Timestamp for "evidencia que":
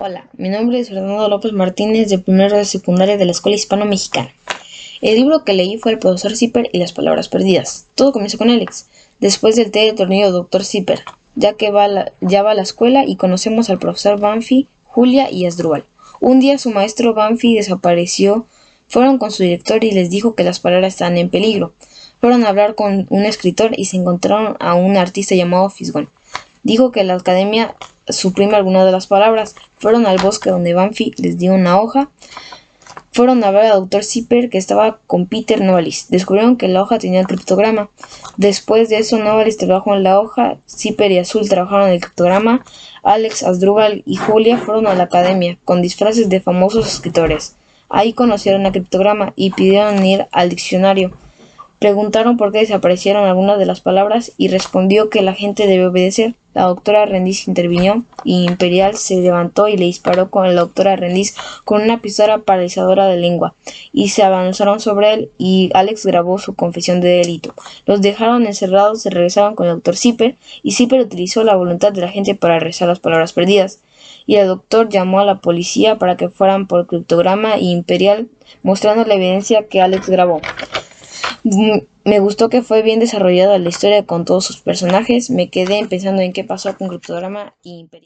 79.14-79.80